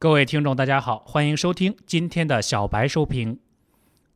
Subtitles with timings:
[0.00, 3.40] 各位听众，大家好，欢迎收听今天的小白收评。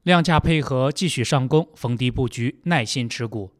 [0.04, 3.50] 量价配合，继续上攻，逢低布局，耐心持股。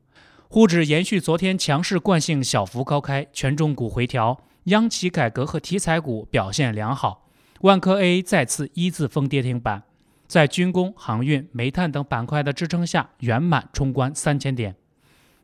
[0.49, 7.27] 沪指延续昨天强势惯性，小幅高开，权重股回调，央企改革和题材股表现良好。
[7.63, 9.83] 万科 A 再次一字封跌停板，
[10.29, 14.77] 在军工、航运、煤炭等板块的支撑下，圆满冲关三千点。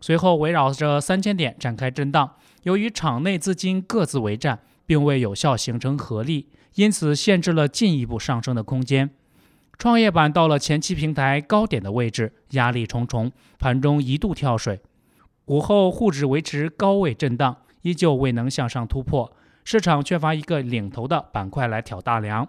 [0.01, 6.49] 随后围绕着三千点展开震荡，由于场内资金各自为战，并未有效形成合力。
[6.77, 9.11] 因此，限制了进一步上升的空间。
[9.77, 14.81] 创业板到了前期平台高点的位置，压力重重，盘中一度跳水。
[15.45, 22.49] 午后，沪指维持高位震荡，依旧未能向上突破，市场缺乏一个领头的板块来挑大梁。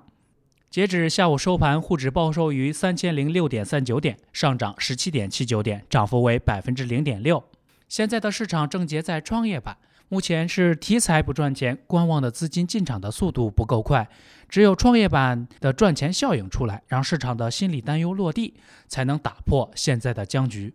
[0.70, 7.44] 截止下午收盘，沪指报收于三千零六点三九点，上涨十七点七九点，涨幅为百分之零点六。
[7.88, 9.78] 现在的市场正结在创业板。
[10.10, 14.10] 目前是题材不赚钱，观望的资金进场的速度不够快，
[14.50, 18.56] 只有创业板的赚钱效应出来，让市场的心理担忧落地，
[18.88, 20.74] 才能打破现在的僵局。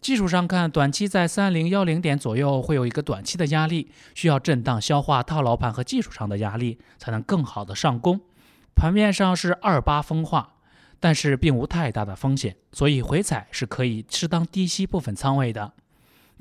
[0.00, 8.20] 技术上看，短期在三零幺零点左右会有一个短期的压力，需要震荡消化套牢盘和技术上的压力，才能更好的上攻。
[8.74, 10.54] 盘面上是二八分化，
[10.98, 15.74] 但是并无太大的风险，所以回踩是可以适当低吸部分仓位的。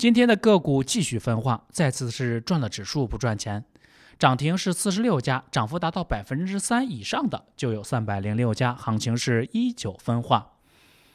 [0.02, 3.64] 今天的个股继续分化，再次是赚了指数不赚钱。
[4.18, 10.54] 涨停是四十六家，涨幅达到百分之三以上的就有三百零六家，行情是依旧分化。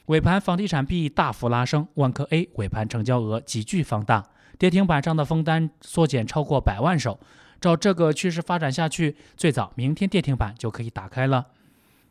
[0.04, 4.24] 尾盘房地产币大幅拉升，万科 A 尾盘成交额急剧放大，
[4.56, 7.18] 跌停板上的封单缩减超过百万手。
[7.60, 11.46] 照这个趋势发展下去，最早明天跌停板就可以打开了。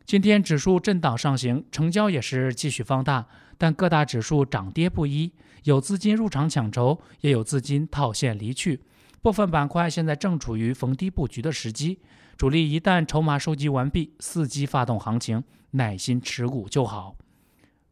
[0.06, 3.25] 今天指数震荡上行，成交也是继续放大，
[3.58, 5.34] 但各大指数涨跌不一。
[5.64, 8.81] 有资金入场抢筹，也有资金套现离去。
[9.23, 11.98] 部分板块现在正处于逢低布局的时机，
[12.38, 17.16] 主力一旦筹码收集完毕，伺机发动行情，耐心持股就好。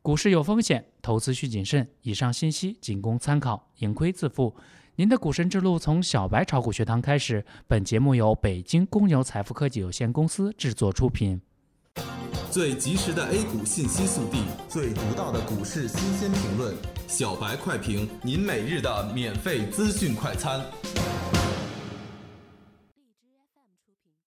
[0.03, 1.89] 股市有风险，投资需谨慎。
[2.03, 4.55] 以上信息仅供参考，盈亏自负。
[4.97, 7.43] 您的股神之路从小白炒股学堂开始。
[7.65, 11.41] 本节目由北京公牛财富科技有限公司制作出品。
[12.53, 16.71] 最及时的 A 股信息速递，最独到的股市新鲜评论，
[17.07, 20.63] 小白快评，您每日的免费资讯快餐。